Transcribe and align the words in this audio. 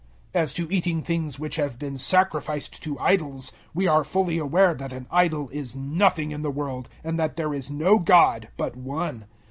008:004 0.33 0.41
As 0.41 0.53
to 0.53 0.71
eating 0.73 1.03
things 1.03 1.37
which 1.37 1.55
have 1.57 1.77
been 1.77 1.95
sacrificed 1.95 2.81
to 2.81 2.97
idols, 2.97 3.51
we 3.71 3.85
are 3.85 4.03
fully 4.03 4.39
aware 4.39 4.73
that 4.73 4.91
an 4.91 5.05
idol 5.11 5.47
is 5.49 5.75
nothing 5.75 6.31
in 6.31 6.41
the 6.41 6.49
world, 6.49 6.89
and 7.03 7.19
that 7.19 7.35
there 7.35 7.53
is 7.53 7.69
no 7.69 7.99
God 7.99 8.47
but 8.57 8.75
One. 8.75 9.25